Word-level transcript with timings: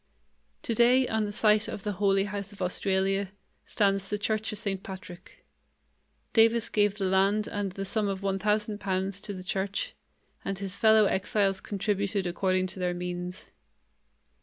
Today, 0.63 1.07
on 1.07 1.25
the 1.25 1.31
site 1.31 1.67
of 1.67 1.83
the 1.83 1.91
"Holy 2.01 2.23
House 2.23 2.51
of 2.51 2.59
Australia", 2.59 3.31
stands 3.67 4.09
the 4.09 4.17
church 4.17 4.51
of 4.51 4.57
St. 4.57 4.81
Patrick. 4.81 5.45
Davis 6.33 6.69
gave 6.69 6.95
the 6.97 7.05
land 7.05 7.47
and 7.47 7.73
the 7.73 7.85
sum 7.85 8.07
of 8.07 8.23
one 8.23 8.39
thousand 8.39 8.79
pounds 8.79 9.21
to 9.21 9.31
the 9.31 9.43
church, 9.43 9.93
and 10.43 10.57
his 10.57 10.73
fellow 10.73 11.05
exiles 11.05 11.61
contributed 11.61 12.25
according 12.25 12.65
to 12.65 12.79
their 12.79 12.95
means. 12.95 13.45